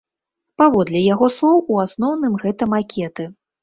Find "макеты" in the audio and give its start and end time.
2.77-3.33